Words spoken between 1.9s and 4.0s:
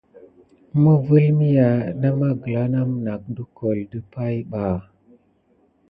nayakela name nat de kole